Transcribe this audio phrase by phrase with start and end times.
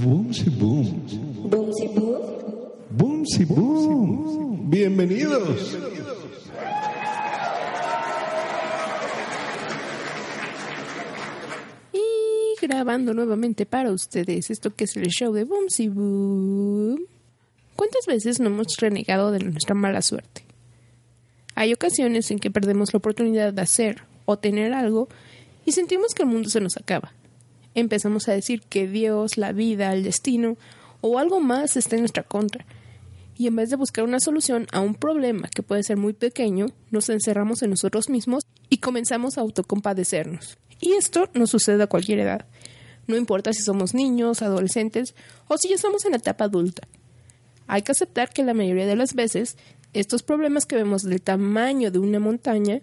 [0.00, 1.02] Boomsy boom.
[1.50, 2.18] Boomsy boom.
[2.90, 4.70] Boomsy boom.
[4.70, 5.76] Bienvenidos.
[11.92, 11.98] Y
[12.62, 17.00] grabando nuevamente para ustedes esto que es el show de Boomsy Boom.
[17.74, 20.44] ¿Cuántas veces no hemos renegado de nuestra mala suerte?
[21.56, 25.08] Hay ocasiones en que perdemos la oportunidad de hacer o tener algo
[25.64, 27.12] y sentimos que el mundo se nos acaba.
[27.74, 30.56] Empezamos a decir que Dios, la vida, el destino
[31.00, 32.66] o algo más está en nuestra contra.
[33.36, 36.66] Y en vez de buscar una solución a un problema que puede ser muy pequeño,
[36.90, 40.58] nos encerramos en nosotros mismos y comenzamos a autocompadecernos.
[40.80, 42.46] Y esto nos sucede a cualquier edad.
[43.06, 45.14] No importa si somos niños, adolescentes
[45.48, 46.86] o si ya estamos en la etapa adulta.
[47.66, 49.56] Hay que aceptar que la mayoría de las veces
[49.92, 52.82] estos problemas que vemos del tamaño de una montaña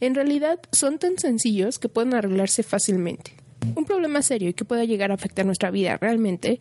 [0.00, 3.32] en realidad son tan sencillos que pueden arreglarse fácilmente.
[3.74, 6.60] Un problema serio y que pueda llegar a afectar nuestra vida realmente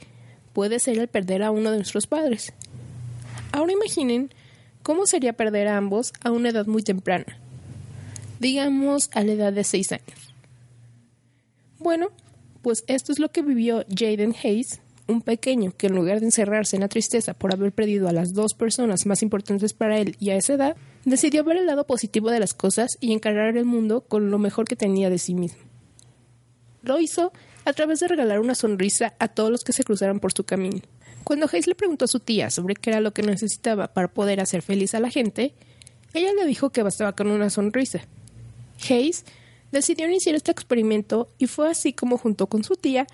[0.54, 2.54] puede ser el perder a uno de nuestros padres.
[3.52, 4.34] Ahora imaginen
[4.84, 7.40] cómo sería perder a ambos a una edad muy temprana,
[8.40, 10.34] digamos a la edad de 6 años.
[11.80, 12.08] Bueno,
[12.62, 16.76] pues esto es lo que vivió Jaden Hayes, un pequeño que en lugar de encerrarse
[16.76, 20.32] en la tristeza por haber perdido a las dos personas más importantes para él y
[20.32, 24.02] a esa edad, decidió ver el lado positivo de las cosas y encarar el mundo
[24.02, 25.62] con lo mejor que tenía de sí mismo.
[26.82, 27.32] Lo hizo
[27.66, 30.82] a través de regalar una sonrisa a todos los que se cruzaran por su camino.
[31.24, 34.40] Cuando Hayes le preguntó a su tía sobre qué era lo que necesitaba para poder
[34.40, 35.54] hacer feliz a la gente,
[36.14, 38.02] ella le dijo que bastaba con una sonrisa.
[38.88, 39.26] Hayes
[39.72, 43.08] decidió iniciar este experimento y fue así como junto con su tía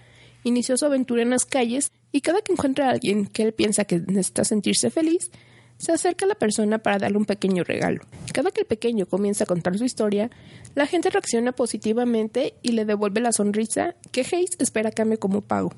[0.44, 3.86] inició su aventura en las calles y cada que encuentra a alguien que él piensa
[3.86, 5.31] que necesita sentirse feliz,
[5.78, 8.03] se acerca a la persona para darle un pequeño regalo.
[8.33, 10.30] Cada que el pequeño comienza a contar su historia,
[10.75, 15.73] la gente reacciona positivamente y le devuelve la sonrisa que Hayes espera cambie como pago.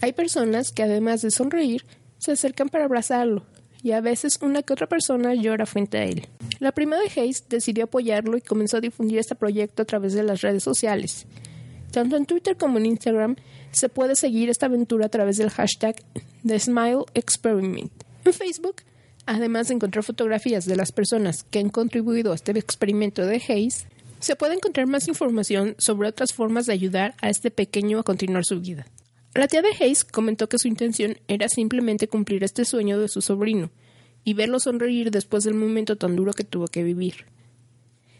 [0.00, 1.84] Hay personas que además de sonreír,
[2.18, 3.44] se acercan para abrazarlo,
[3.82, 6.26] y a veces una que otra persona llora frente a él.
[6.58, 10.22] La prima de Hayes decidió apoyarlo y comenzó a difundir este proyecto a través de
[10.22, 11.26] las redes sociales.
[11.94, 13.36] Tanto en Twitter como en Instagram
[13.70, 15.94] se puede seguir esta aventura a través del hashtag
[16.44, 17.92] The Smile Experiment.
[18.24, 18.82] En Facebook,
[19.26, 23.86] además de encontrar fotografías de las personas que han contribuido a este experimento de Hayes,
[24.18, 28.44] se puede encontrar más información sobre otras formas de ayudar a este pequeño a continuar
[28.44, 28.86] su vida.
[29.32, 33.22] La tía de Hayes comentó que su intención era simplemente cumplir este sueño de su
[33.22, 33.70] sobrino
[34.24, 37.26] y verlo sonreír después del momento tan duro que tuvo que vivir.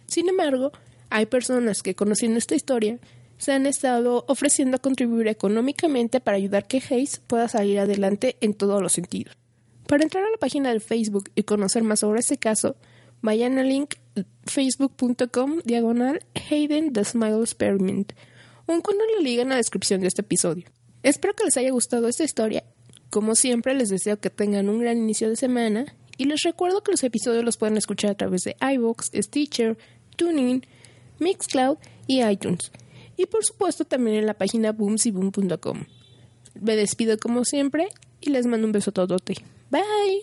[0.07, 0.71] Sin embargo,
[1.11, 3.01] hay personas que, conociendo esta historia,
[3.45, 8.55] se han estado ofreciendo a contribuir económicamente para ayudar que Hayes pueda salir adelante en
[8.55, 9.37] todos los sentidos.
[9.87, 12.75] Para entrar a la página de Facebook y conocer más sobre este caso,
[13.21, 13.97] vayan al link
[14.45, 18.15] facebook.com diagonal Hayden the Smile Experiment
[18.65, 20.65] o encuentran la liga en la descripción de este episodio.
[21.03, 22.65] Espero que les haya gustado esta historia.
[23.11, 25.85] Como siempre, les deseo que tengan un gran inicio de semana
[26.17, 29.77] y les recuerdo que los episodios los pueden escuchar a través de iVoox, Stitcher,
[30.17, 30.65] TuneIn,
[31.19, 31.77] Mixcloud
[32.07, 32.73] y iTunes.
[33.17, 35.85] Y por supuesto también en la página boomsyboom.com.
[36.61, 37.89] Me despido como siempre
[38.21, 39.37] y les mando un beso todote.
[39.71, 40.23] Bye.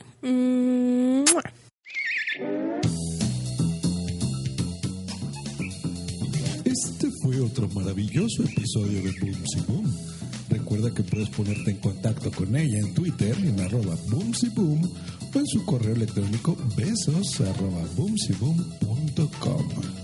[6.63, 9.93] Este fue otro maravilloso episodio de Boomsy Boom.
[10.49, 14.81] Recuerda que puedes ponerte en contacto con ella en Twitter en arroba Boomsy Boom
[15.33, 20.00] o en su correo electrónico besos arroba boomsyboom.com.